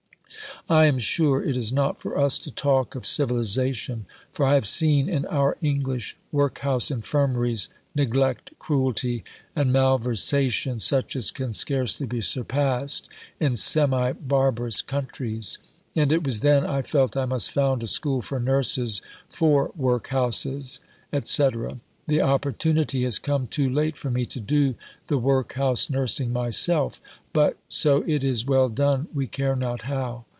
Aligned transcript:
I 0.69 0.85
am 0.85 0.99
sure 0.99 1.43
it 1.43 1.57
is 1.57 1.73
not 1.73 1.99
for 2.01 2.17
us 2.17 2.39
to 2.39 2.51
talk 2.51 2.95
of 2.95 3.05
Civilization. 3.05 4.05
For 4.31 4.45
I 4.45 4.53
have 4.53 4.65
seen, 4.67 5.09
in 5.09 5.25
our 5.25 5.57
English 5.61 6.15
Workhouse 6.31 6.89
Infirmaries, 6.89 7.67
neglect, 7.93 8.51
cruelty, 8.57 9.25
and 9.53 9.73
malversation 9.73 10.79
such 10.79 11.17
as 11.17 11.29
can 11.31 11.51
scarcely 11.51 12.07
be 12.07 12.21
surpassed 12.21 13.09
in 13.37 13.57
semi 13.57 14.13
barbarous 14.13 14.81
countries. 14.81 15.57
And 15.93 16.09
it 16.09 16.23
was 16.23 16.39
then 16.39 16.65
I 16.65 16.83
felt 16.83 17.17
I 17.17 17.25
must 17.25 17.51
found 17.51 17.83
a 17.83 17.87
school 17.87 18.21
for 18.21 18.39
Nurses 18.39 19.01
for 19.29 19.73
Workhouses, 19.75 20.79
&c. 21.21 21.49
The 22.07 22.21
opportunity 22.21 23.03
has 23.03 23.19
come 23.19 23.47
too 23.47 23.69
late 23.69 23.97
for 23.97 24.09
me 24.09 24.25
to 24.27 24.39
do 24.39 24.75
the 25.07 25.17
Workhouse 25.17 25.89
Nursing 25.89 26.31
myself. 26.31 27.01
But, 27.33 27.57
so 27.67 28.03
it 28.07 28.23
is 28.23 28.45
well 28.45 28.69
done, 28.69 29.07
we 29.13 29.27
care 29.27 29.57
not 29.57 29.83
how. 29.83 30.25